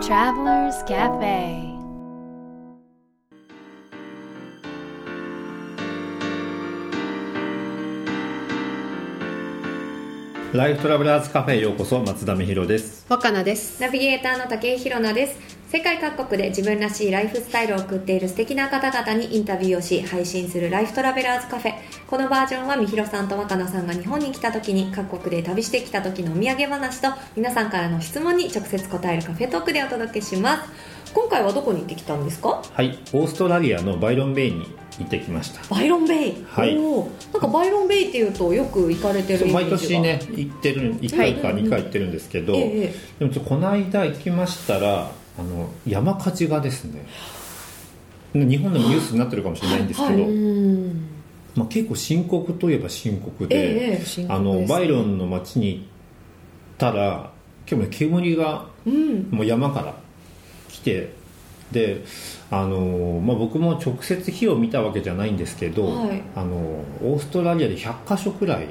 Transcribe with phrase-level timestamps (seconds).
[0.00, 1.76] Travelers Cafe.
[10.54, 13.04] ライフトラベラーズカフェへようこそ松田美弘です。
[13.08, 13.82] 若菜です。
[13.82, 21.74] ナビゲーターの竹井宏奈です世界各国で自分らしいライフスタイルを送っている素敵な方々にインタビューをし配信するライフトラベラーズカフェ。
[22.06, 31.12] このバージョンはみひろさんと若菜さんが日本に来た時に各国で旅してきた時のお土産話と皆さんからの質問に直接答えるカフェトークでお届けします。
[31.12, 32.62] 今回はどこに行ってきたんですか？
[32.72, 34.64] はいオーストラリアのバイロンベイに
[34.98, 35.60] 行ってきました。
[35.68, 36.76] バイロンベイ、はい。
[36.76, 42.94] なんかバイロンベイっていうとよく行かれてる毎年ね行ってる1回か2回行ってるんですけど、ええ。
[43.18, 47.06] でもちょっとこの間行きましたらあの山火事がですね
[48.34, 50.30] 日本でもニュースになってるかもしれないんですけど、はい。
[50.30, 51.08] うん。
[51.54, 54.32] まあ、結構深刻といえば深刻で、ええ深刻です。
[54.32, 55.82] あのバイロンの街に行っ
[56.76, 57.32] たら
[57.64, 59.28] 結構ね煙がうん。
[59.30, 59.94] もう山から
[60.68, 61.12] 来て
[61.72, 62.04] で
[62.50, 66.22] あの、まあ、僕も直接火を見たわけじゃないんですけど、はい。
[66.36, 66.56] あの
[67.02, 68.66] オーストラリアで100箇所くらい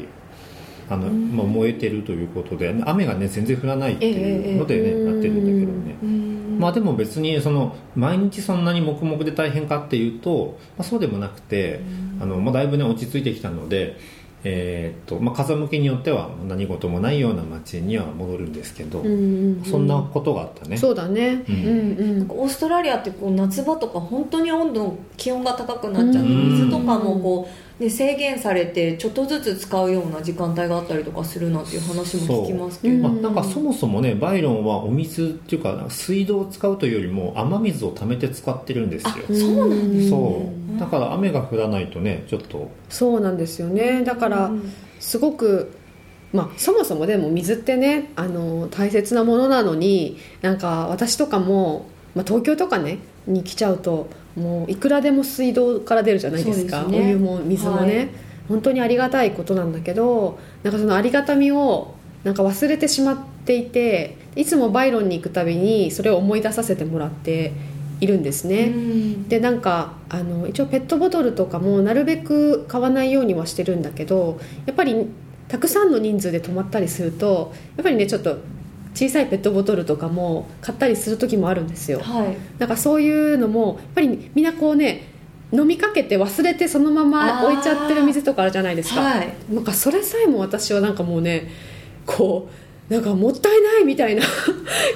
[0.89, 5.05] あの、まあ、燃えてるということで雨がね全然降らないっていうのでね、ええ。
[5.05, 6.27] なってるんだけどね、うん
[6.58, 11.81] まあでも別にその毎日そんなに黙々で大変かっていうと、まあ、そうでもなくて
[12.19, 13.97] あの、まあ、だいぶね落ち着いてきたので、
[14.44, 20.77] えーっとまあ、風向きによっては何事もないような街には戻るんですけど、うんそんなことがあったね。
[20.77, 21.44] そうだね。
[21.49, 21.64] ううん
[21.95, 22.22] ん。
[22.22, 26.49] うんオーストラリアってこう夏場とか本当に温度気温が高くなっちゃってうん。
[26.52, 39.11] 水とかもこう、ね、制限されてちょっとずつ使うような時間帯があったりとかするなんていう話も聞きますけど、まあ、なんかそもそもねバイロンはお水っていうか水道を使うというよりも雨水を溜めて使ってるんですよ。
[39.11, 40.80] あそうなんですそう。
[40.80, 42.72] だから雨が降らないとねちょっと。
[42.89, 44.03] そうなんですよね。
[44.03, 44.52] だから
[45.00, 45.72] すごく
[46.33, 56.83] まあそもそもでも水ってねあの大切なものなのになんか私とかも、まあ、東京とかねに来ちゃうともういくらでも水道から出るじゃないですか。
[56.83, 56.99] ね。
[56.99, 58.10] お湯も水もね、はい。
[58.49, 67.52] 本当にありがたいことなんだけどなんかそのありがたみをなんか忘れてしまっていていつもバイロンに行くたびにそれを思い出させてもらって
[67.99, 69.27] いるんですね、うん。
[69.27, 75.08] でなんかあの一応ペットボトルとかもなるべく買わないようにはしてるんだけどやっぱり
[75.48, 78.38] たくさんの人数で泊まったりするとやっぱりねちょっと
[78.97, 81.99] 小さいペットボトルとかも買ったりする時もあるんですよ。
[81.99, 82.35] はい。
[82.58, 85.13] なんかそういうのもやっぱりみんなこうね
[85.52, 89.31] 飲みかけて忘れてそのまま置いちゃってる水とかあるじゃないですか、はい。
[89.52, 91.47] なんかそれさえも私はなんかもうね
[92.08, 92.49] こ
[92.89, 94.23] うなんかもったいないみたいな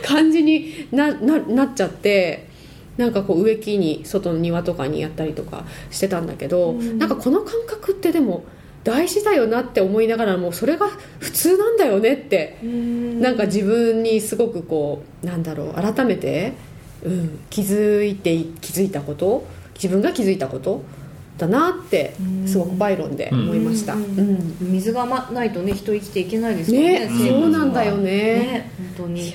[0.04, 2.50] 感じになななっちゃって
[2.98, 6.98] なんかこう植木に外の庭とかにやったりとかしてたんだけど、うん。
[6.98, 8.46] なんかこの感覚ってでも
[8.84, 10.88] 大事だよなって思いながらもそれが
[11.20, 16.54] 普通なんだよねってなんか自分にすごくこうなんだろう改めて、
[17.04, 20.84] うん、気づいて気づいたこと自分が気づいたこと
[21.38, 22.48] だなってうん。
[22.48, 24.02] すごくバイロンで思いました、うん。
[24.02, 24.58] うん。
[24.60, 28.04] 水がまないとね人生きていけないですからねねそうなんだよね。
[28.04, 29.34] ね本当に。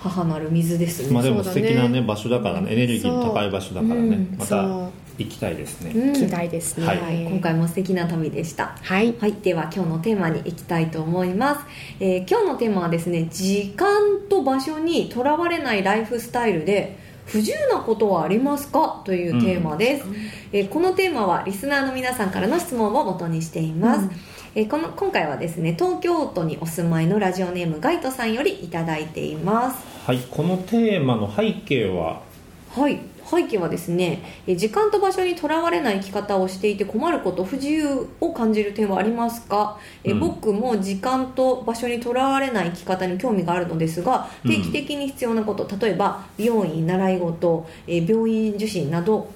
[0.00, 2.72] 母なる水ですね、まあでも素敵なね場所だからね。
[2.72, 4.00] エネルギーの高い場所だからね。
[4.00, 4.36] うん。
[4.38, 4.90] また
[5.24, 5.92] 行きたいですね。
[5.94, 6.98] うん期待ですね、はい。
[7.00, 8.76] はい、今回も素敵な旅でした。
[8.82, 9.14] はい。
[9.18, 11.60] はい、では今日のテーマに行きたいと思います、
[12.00, 13.88] えー今日のテーマはですね時間
[14.28, 19.02] と場所にとらわれないライフスタイルで不自由なことはありますか？
[19.04, 20.06] というテーマです、
[20.52, 24.10] えーこのテーマはリスナーの皆さんからの質問を元にしています、うん。
[24.54, 29.84] えーこの今回はですね東京都にお住まいのラジオネームガイトさんよりいただいています。
[30.06, 30.20] はい。
[30.30, 32.22] このテーマの背景は？
[32.70, 33.00] はい
[33.30, 40.20] 背景はですねえー時間と場所にとらわれない生き方をしていて困ること不自由を感じる点はありますか、えーうん。
[40.20, 44.50] 僕も時間と場所にとらわれない生き方に興味があるのですがうん。
[44.50, 49.28] 定期的に必要なこと、例えば美容院習い事、えー病院受診など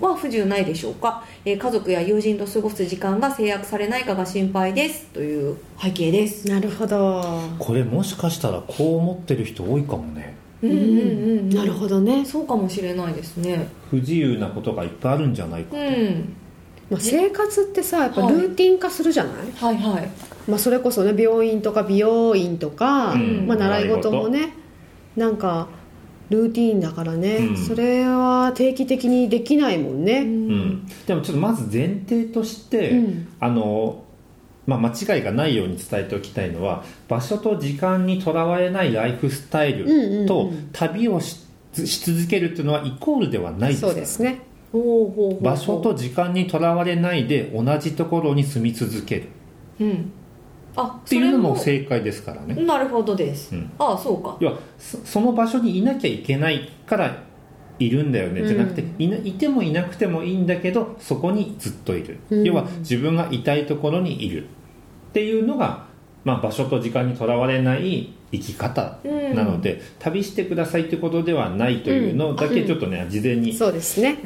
[0.00, 5.06] は不自由ないでしょうか、えー家族や友人と過ごす時間が制約されないかが心配です。
[5.14, 6.48] という背景です。
[6.48, 7.22] なるほど。
[7.58, 10.82] これもしかしたらこう思ってる人多いかもねうんうんう
[11.42, 13.68] んなるほどね、そうかもしれないですね。
[13.90, 16.34] 不自由なことがいっぱいあるんじゃないかうん。
[16.90, 20.10] まあ、生活ってさやっぱルーティン化するじゃない、はいはい。
[20.48, 23.46] まあ、それこそね病院とか美容院とか、うん。
[23.46, 24.54] まあ、習い事もね
[25.16, 25.68] なんか
[26.30, 27.56] ルーティーンだからね、うん。
[27.56, 33.28] それは定期的にできないもんね、うん、でもちょっとまず前提として、うん。
[33.40, 34.04] あの
[34.66, 40.22] まあ、間違いがないように伝えておきたいのは場所と時間にとらわれないライフスタイうんうんうん。
[40.22, 44.40] ルと旅をしし続けるっていうのはイコールではないですそうですね。
[45.42, 49.28] 場所と時間にとらわれないで同じところに住み続ける。
[49.80, 50.12] うん。
[50.74, 52.54] あっていうのもそ正解ですからね。
[52.62, 53.70] なるほどです、うん。
[53.78, 54.36] ああそうか。
[54.40, 57.22] 要はそその場所にいなきゃいけないから
[57.78, 62.44] いるんだよね、じゃなくていないてもいなくてもいいんだけどそこにずっといる、うん。
[62.44, 64.44] 要は自分がいたいところにいる。
[64.44, 64.46] っ
[65.12, 65.86] ていうのが、
[66.24, 68.98] まあ、場所と時間にとらわれない生き方
[69.34, 73.54] なので、旅してくださいってことではないというのだけちょっとね、事前に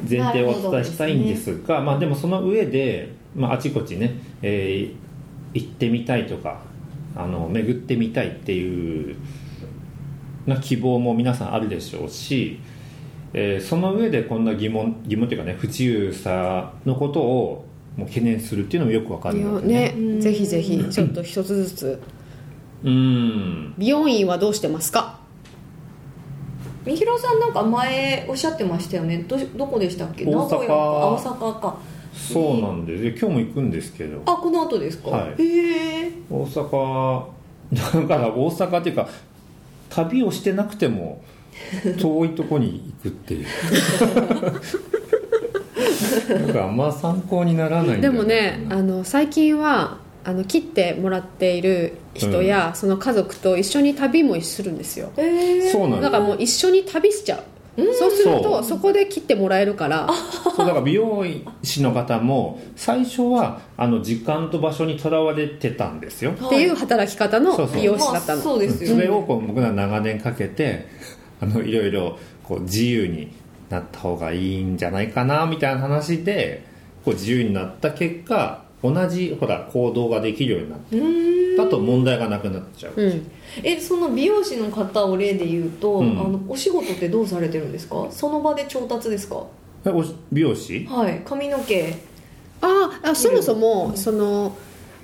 [0.09, 5.11] 前提をお伝えしたいんですがまあ、でもその上で、まあ、あちこちね、えー
[5.53, 6.61] 行ってみたいとか
[7.15, 9.17] あの巡ってみたいっていう
[10.45, 12.59] な希望も皆さんあるでしょうし、
[13.33, 20.21] えーその上でこんな疑問疑問っていうかね不自由さのことをもう懸念するっていうのもよくわかるいやのでねねうん。
[20.21, 22.01] ぜひぜひちょっと一つずつ。
[22.83, 23.73] うん。
[23.77, 25.19] 美容院はどうしてますか？
[26.85, 29.23] みひろさんなんか前おっしゃってましたよね。
[29.27, 30.25] どどこでしたっけ？
[30.25, 30.33] 大阪。
[30.33, 30.77] 名古屋かあ
[31.11, 31.77] 大阪か。
[32.13, 33.03] そうなんです。
[33.03, 34.21] で今日も行くんですけど。
[34.25, 35.41] あこの後ですか、はい。
[35.41, 36.11] へえ。
[36.29, 37.25] 大阪
[37.73, 39.07] だから大阪っていうか
[39.89, 41.23] 旅をしてなくても
[41.99, 43.45] 遠いとこに行くっていう。
[46.29, 55.11] なんかあんま参考にならないでよもねあの最近はあの切ってもらっている人や、その家族と一緒に旅もするんですよ。
[55.17, 56.01] へえそうなんだ。
[56.01, 57.43] だからもう一緒に旅しちゃう。
[57.95, 58.63] そうするそとう。
[58.63, 60.07] そこで切ってもらえるから。
[60.55, 61.23] そうだから美容
[61.63, 66.31] 師の方も最初はあの時間と場所にとらわれてたんですよ。
[66.31, 68.35] っていう働き方の美容師だったの。
[68.35, 70.87] まあ、そうですよそれをこう僕ら長年かけて
[71.41, 73.31] あのいろいろこう自由に
[73.69, 76.63] なった方がいいんじゃないかなみたいな話で
[77.03, 81.57] こう自由になった結果同じほら行動ができるようになっうーん。
[81.57, 83.31] たと問題がなくなっちゃう、うん。
[83.61, 86.19] えその美容師の方を例で言うと、うん。
[86.19, 88.07] あのお仕事ってどうされてるんですか？
[88.09, 89.45] その場で調達ですか？
[89.85, 90.85] えお美容師？
[90.85, 91.21] はい。
[91.25, 91.93] 髪の毛。
[92.61, 94.55] ああそもそもその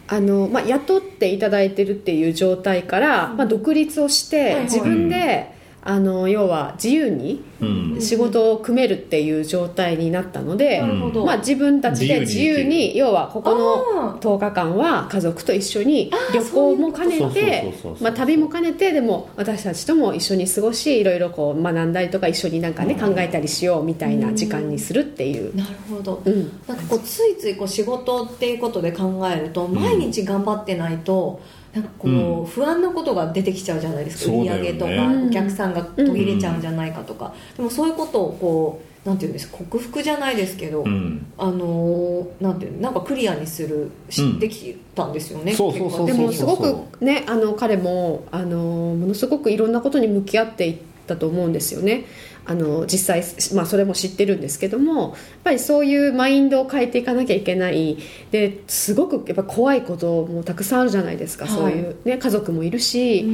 [0.08, 4.56] あの、まあ、雇っていただいてるっていう状態から、まあ、独立をしはいはい。
[4.56, 5.52] て自分で、
[5.90, 8.02] あの要は自由にうん。
[8.02, 25.54] 仕事を組めるっていう状態になったので、なるほど、まあ、自分たちで自自由に要はここのあ10日間は家族と一緒に旅行も兼ねてまあ旅も兼ねてでも私たちとも一緒に過ごしいろいろこう学んだりとか一緒になんかね考えたりしようみたいな時間にするっていう。
[25.54, 26.22] ーなるほど。
[26.24, 26.62] うん。
[26.68, 31.42] なんかこうついついこう仕事っていうことで考えると毎日頑張ってないと
[31.74, 32.46] なんかこう、うん。
[32.46, 35.28] 不安なことが出てきちゃうじゃないですか売り上げとか、うん。
[35.28, 41.26] お客さんが途切れちゃうんじゃないかとか、でもそういうことをこうなんていうんですか克服じゃないですけど、うん。
[41.38, 48.58] あのーなんていうのなんかクリアにするし、うんできたんですよねそうそうそうでもすごくねあの彼もあの
[48.96, 50.78] ものすごくいろんなことに向き合っていっ
[51.08, 52.06] たと思うんですよね
[52.50, 55.12] あの実際、まあ、それも知ってるんですけどもやっ
[55.44, 57.98] ぱりそういうマインドを変えていかなきゃいけない。
[58.32, 61.54] ですごくやっぱ怖いこともたくさんあるじゃないですか、はい。
[61.54, 63.28] そういう、ね、家族もいるし、う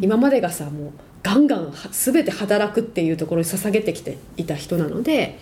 [0.00, 0.04] ん。
[0.04, 5.38] 今までがさもうガンガンは全て働くっていうところに捧げてきていた人なので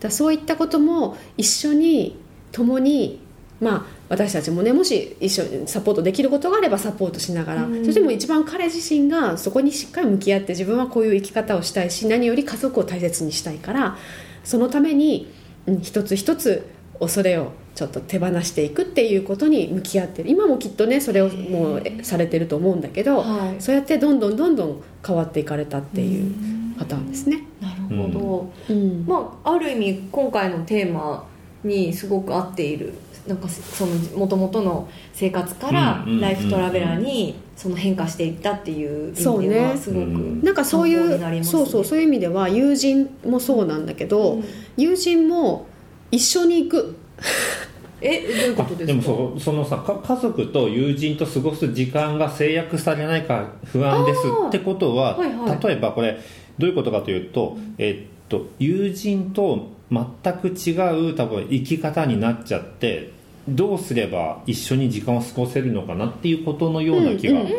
[0.00, 2.16] だそういったことも一緒に
[2.52, 3.20] 共に
[3.60, 7.84] まあ私たちもねもし一緒にサポートできることがあればサポートしながら、うん。
[7.84, 13.96] そしても一番彼自身がそこにしっかり向き合って自分はこういう生き方をしたいし何より家族を大切にしたいから
[14.42, 15.32] そのために、
[15.66, 16.66] うん一つ一つ
[17.00, 20.30] 恐れをちょっと手放していくっていうことに向き合ってる。
[20.30, 23.62] 今もきっとねそれをもうえされてると思うんだけど、はい。
[23.62, 26.34] そうやってどんどんどんどん変わっていかれたっていう
[26.78, 27.44] パターンですね。
[27.60, 29.04] なるほど、うん。
[29.06, 31.26] まあ、ある意味今回のテーマ
[31.64, 32.92] にすごく合っている
[33.26, 39.78] なんかその元々の生活からライフトラベラーにその変化していったっていう意そう味ではね。
[39.78, 40.42] すごく、うん。
[40.42, 44.44] なんかそういうそうそうそういう意味では友人もそうなんだけど、うん。
[44.76, 45.66] 友人も
[46.10, 46.96] 一緒に行く。
[48.02, 48.86] えどういうことですか？
[48.86, 55.66] でもそそのさか家族と友人と過ごす時間が制約されないか不安ですってことは、はいはい。
[55.66, 56.18] 例えばこれ
[56.58, 63.12] どういうことかというと、えっと友人と全く違う多分生き方になっちゃって
[63.48, 67.54] どうすれば一緒に時間を過ごせるのかなっていうことのような気がうんうん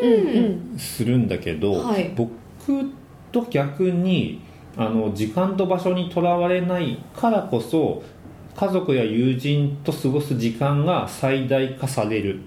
[0.74, 0.80] うん。
[0.80, 2.12] するんだけど、はい。
[2.16, 2.32] 僕
[3.32, 4.42] と逆に
[4.78, 8.04] あの時間と場所にとらわれないからこそ
[8.56, 12.40] 家族や友人と過ごす時間が最大化される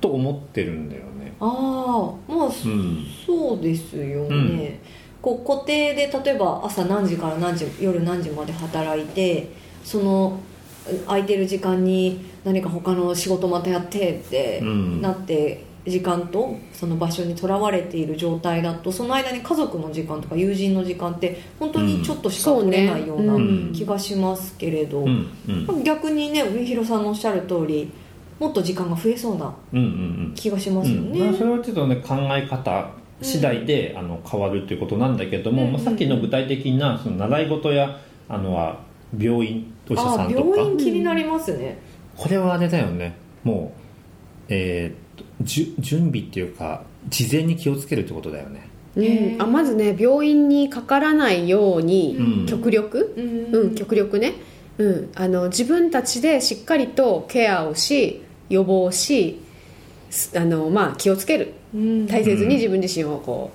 [0.00, 1.34] と思ってるんだよね。
[1.40, 3.04] ああまあうん。
[3.26, 4.80] そうですよね、
[5.26, 9.50] こう固定で例えば朝何時から何時夜何時まで働いて
[9.82, 10.38] その
[11.08, 15.02] 空いてる時間に何か他の仕事またやってってうん。
[15.02, 23.36] なって、時間とその場所にとらわれている状態だとその間に家族の時間とか友人の時間って本当にちょっとしか取れないような
[23.72, 25.28] 気がしますけれど、うん。
[25.48, 25.82] うん。
[25.82, 27.90] 逆にね上広さんのおっしゃる通り
[28.38, 29.52] もっと時間が増えそうな
[30.36, 32.90] 気がしますよね、うん、それはちょっとね考え方
[33.22, 38.80] 次第で、あの変わるということなんだけども、うんまあ、さっきの具体的なその習い事やあのは
[39.18, 41.78] 病院お医者さんとあか病院気になりますね、
[42.16, 43.72] これはあれだよねも
[44.48, 48.68] うえーっとじゅ準備っていうか事前に気をつけるってことだよね。
[48.96, 52.46] うん、あまずね病院にかからないように、うん。
[52.46, 54.34] 極力、うんうん、極力ね、
[54.78, 59.40] うん、あの自分たちでしっかりとケアをし予防し
[60.10, 61.44] すあの、まあ、気をつける。
[61.46, 63.50] うん大切に自分自身をこ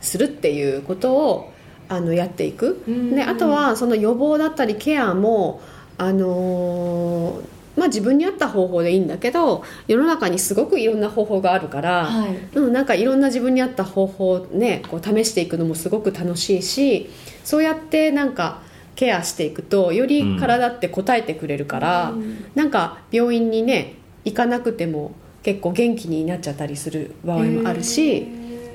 [0.00, 1.52] うするっていうことを
[1.88, 5.60] あのやっていく、うんであとはその予防だったりケアも
[5.98, 12.36] あのーまあ、自分に合った方法でいいんだけど世の中にすごくいろんな方法があるから、はい。
[12.54, 17.10] うん、なんかいろんな自分に合った方法をねこう試していくのもすごく楽しいし
[17.44, 18.62] そうやってなんか
[18.94, 22.44] ケアしていくとより体って応えてくれるから、うん。
[22.54, 28.26] なんか病院にね行かなくても結構元気になっちゃったりする場合もあるし、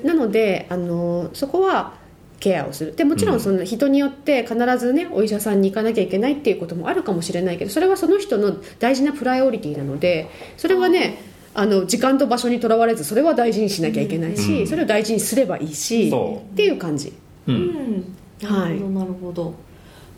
[0.04, 1.94] なのであのそこは
[2.40, 2.94] ケアをする。
[2.94, 11.18] でもちろんその人によって必ずねお医者さんに行かなきゃいけないっていうこともあるかもしれないけどそれはその人の大事なプライオリティなのでそれはね
[11.54, 14.66] あの時間と場所にとらわれずそれは大事にしなきゃいけないし、うん。
[14.66, 17.12] それを大事にすればいいしそっていう感じ。
[17.48, 18.16] う、ううん。
[18.44, 19.54] はいるほどなるほど。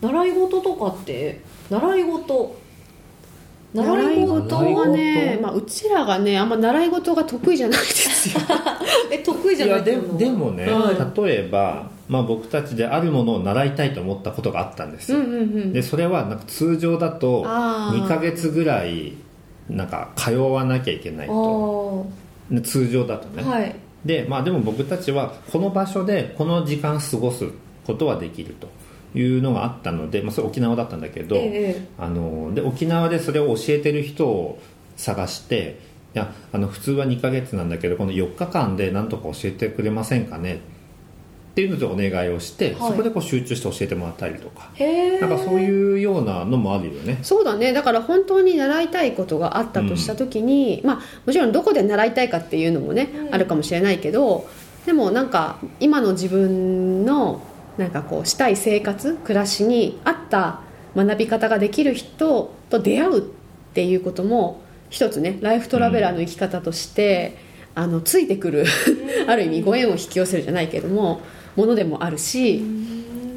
[0.01, 1.39] 習い事とかって
[1.69, 2.60] 習い事
[3.73, 8.43] 習い事はね、まあ、うちらがねあんま習い事が得意じゃないですよ。
[9.11, 10.07] え得意じゃないいう？
[10.07, 15.13] のはでもね、は例えば、まあ、僕たちであるものを習いたいと思ったことがあったんです。
[15.13, 15.73] よ、うんうんうん。
[15.73, 18.03] でそれはなんか通常だとあー。
[18.03, 19.13] 2ヶ月ぐらい
[19.69, 22.05] なんか通わなきゃいけないあと
[22.63, 23.75] 通常だとね、はい。
[24.03, 27.45] でまあ、でも僕たちはこの場所でこの時間過ごす
[27.85, 28.67] ことはできると
[29.13, 34.59] いうのがあったので、まあ、それ沖縄だったんだけど、ええあので沖縄でそれを教えてる人を
[34.95, 35.79] 探して
[36.13, 40.61] いやあの普通は2ヶ月なんだけどこの4日間で何とか教えてくれませんかね？
[41.51, 42.91] っていうのでお願いをして、はい。
[42.91, 44.71] そこでこう集中して教えてもらったりとか。
[45.19, 47.19] なんかそういうようなのもあるよね。
[47.23, 47.73] そうだね。
[47.73, 53.35] だから本当に習いたいことがあったとした時に、まあ、もちろんどこで習いたいかっていうのもね、うん。
[53.35, 54.47] あるかもしれないけど
[54.85, 57.41] でもなんか今の自分の
[57.77, 60.59] なんかこうしたい生活暮らしに合った
[60.95, 63.21] 学び方ができる人と出会うっ
[63.73, 67.37] ていうことも一つねライフトラベラーの生き方として、
[67.73, 68.65] あのついてくる
[69.27, 71.21] ある意味ご縁を引き寄せるじゃないけども
[71.55, 72.61] ものでもあるし、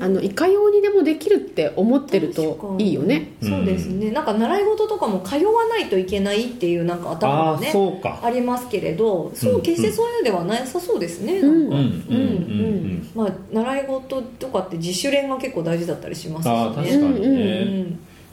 [0.05, 3.33] あのいかようにでもできるって思ってるといいよね。
[3.43, 8.21] そうですね、なんか習い事とかも通わないといけないっていうなんか頭がねそうか。
[8.23, 12.21] ありますけれどそううん決してそういうのではなさそうですね、うんなんかうんうん。
[12.21, 12.61] うんう
[12.97, 13.11] ん。
[13.15, 16.75] まあ、習い事とかって自主練が結構大事だったりしますしね。
[16.75, 17.87] 確かにね、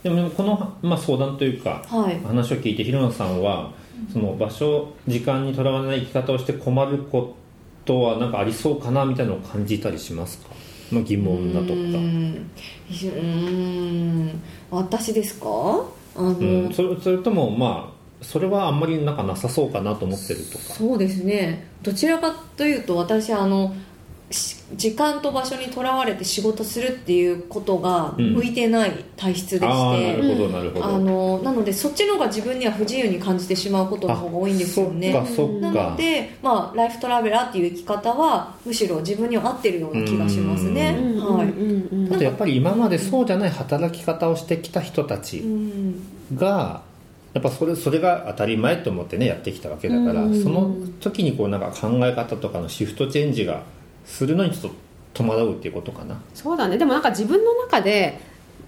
[0.04, 2.20] でもこの、まあ、相談というかはい。
[2.26, 3.72] 話を聞いて広野さんは
[4.12, 7.36] その場所時間にとらわれない生き方をして困るこ
[7.86, 10.50] とはなんかありそうかなみたいなのを感じたりしますか、
[10.92, 11.76] まあ、疑問だとうかん。
[11.76, 14.42] うーん。
[14.70, 15.48] 私ですか？
[16.16, 20.64] あの、うん、それそれともまあそれはあんまりなんかなさそうかなと思ってるとか。
[20.76, 21.68] そうですね。
[21.82, 23.76] どちらかというと私あのし
[24.76, 28.34] 時間と場所にとらわれて仕事するっていうことがうん。
[28.34, 30.86] 向いてない体質でして、なるほどなるほど。
[30.86, 35.16] あのなのでそっちの方が自分には不自由に感じてしまうことの方が多いんですよね。
[35.16, 40.98] あそっかそっなかので、まあ、ライフトラベラーっていう生き方はむしろ自分には合ってるような気がしますね。
[41.00, 41.38] うん。
[41.38, 42.14] はい、うんうん。
[42.14, 46.02] あとやっぱり今までそうじゃない働き方をしてきた人たちうん。
[46.36, 46.82] が
[47.34, 50.44] やっぱそれそれが当たり前と思ってねやってきたわけだから、うん。
[50.44, 53.64] その時にこうなんか考え方とかのシフトチェンジが
[54.06, 54.78] するのにちょっと
[55.14, 56.22] 戸惑うっていうことかな。
[56.34, 56.78] そうだね。
[56.78, 58.20] でもなんか自分の中で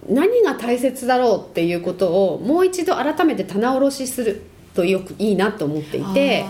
[0.09, 4.41] 何が大切だろうっていうことをもう一度改めて棚卸しする
[4.73, 6.45] とよくいいなと思っていて、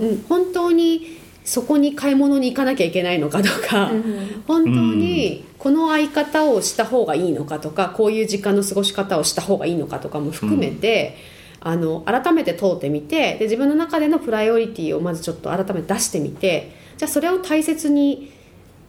[0.00, 4.44] うん、本当にそこに買い物に行かなきゃいけないのかとか、うん。
[4.46, 11.16] 本当にこの相方をした方がいいのかとかこういう時間の過ごし方をした方がいいのかとかも含めて、
[11.60, 18.32] あの改めて問うてみてで自分の中でのプライオリティをまずちょっと改めて出してみてじゃあそれを大切に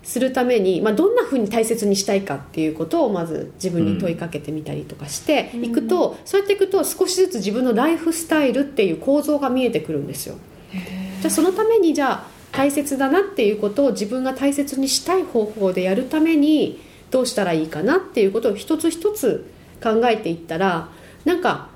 [0.03, 10.37] するために、まあ、どんなふうに大切にしたいかっていうことをまず自分に問いかけてみたりとかしていくと、そうやっていくと少しずつ自分のライフスタイルっていう構造が見えてくるんですよ。
[10.71, 16.79] じゃあそのためにじゃあ大切だなっていうことを自分が大切にしたい方法でやるために
[17.11, 19.51] どうしたらいいかなっていうことを一つ一つ
[19.83, 20.89] 考えていったら
[21.25, 21.69] なんか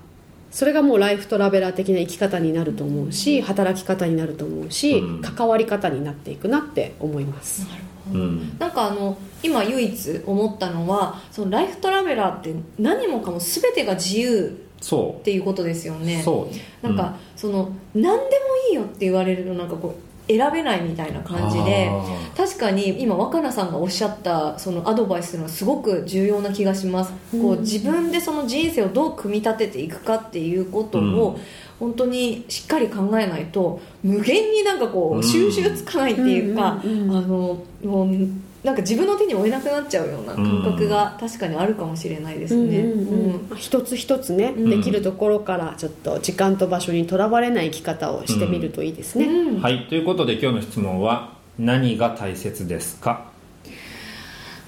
[0.53, 5.21] それがもうライフトラベラー的な生き方になると思うし働き方になると思うし、うん。
[5.21, 7.65] 関わり方になっていくなって思います。
[8.13, 8.55] うん。
[8.59, 16.21] なんかあの今唯一思ったのはそのライフトラベラーって何もかも全てが自由そっていうことですようね。
[16.23, 16.51] そ
[16.83, 16.87] う。
[16.87, 18.29] なんか、その何でも
[18.69, 31.39] いいよって言われるとなんかこう選べないみたいな感じであ確かに今若菜さんがおっしゃったそのアドバイスのはすごく重要な気がします、こう自分でその人生をどう組み立てていくかっていうことを、
[31.79, 35.19] 本当にしっかり考えないと無限になんかこうん。
[35.19, 37.17] う収集つかないっていうか、うんうんうん。
[37.17, 38.27] あのもう
[38.63, 42.79] なんか自分の手に負えなくなっちゃうような感覚が確かにあるかもしれないですね。
[42.79, 44.69] うんうん一つ一つね、ん。
[44.69, 49.61] できるところからちょっと時間と場所にとらわれない生き方をしてみるといいですね、うん。
[49.61, 49.85] はい。
[49.89, 53.25] ということで今日の質問は何が大切ですか？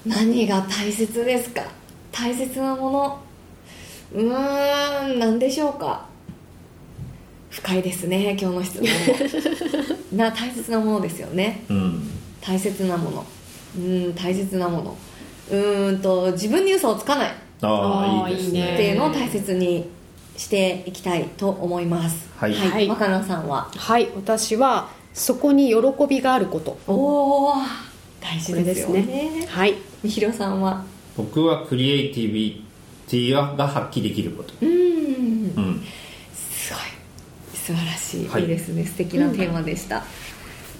[0.04, 1.62] 何が大切ですか？
[2.12, 3.20] 大切なもの。
[4.14, 6.06] うーん何でしょうか？
[7.50, 8.88] 深いですね今日の質問も
[10.12, 11.64] な大切なものですよね。
[11.70, 12.10] うん。
[12.42, 13.26] 大切なもの
[13.76, 14.96] うーん大切なもの。
[15.50, 17.28] うーんと自分に嘘をつかない。
[17.28, 18.58] っああいいですね。
[18.58, 18.76] いいね。
[18.76, 19.88] ていうのを大切に
[20.36, 22.28] していきたいと思います。
[22.36, 22.54] はい。
[22.54, 22.88] はい。
[22.88, 23.70] 若菜さんは？
[23.74, 24.08] はい。
[24.14, 25.76] 私はそこに喜
[26.08, 26.78] びがあること。
[26.86, 27.54] おお
[28.20, 29.02] 大事でよですすね。
[29.02, 29.74] ねはい。
[30.02, 30.84] みひろさんは？
[31.16, 32.64] 僕はクリエイティビ
[33.06, 34.52] ティが発揮できること。
[34.60, 35.54] うーん。
[35.56, 35.82] うん。
[36.34, 36.82] すごい。
[37.54, 38.84] 素晴らしい、はいい、いですね。
[38.84, 40.04] 素敵なテーマでした、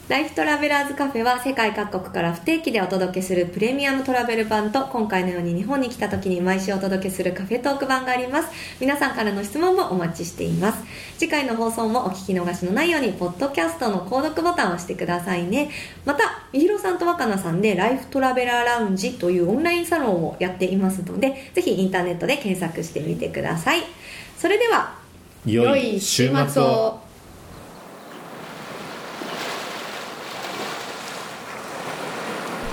[0.09, 8.49] ライフトラベラーズカフェは世界各国から不定期でお届けするプレミアムトラベル版と今回のように日本に来た時に毎週お届けするカフェトーク版があります。
[8.79, 10.85] 皆さんからの質問もお待ちしています。
[11.19, 15.71] 次回の放送もお聞き逃しのないようにポッドキャストの購読ボタンを押してくださいね。
[16.05, 23.81] またみひろさんと若菜さんでライフトラベラーラウンジというオンラインサロンをやっていますのでぜひインターネットで検索してみてください。
[24.39, 24.95] それでは
[25.45, 27.06] 良い週末を。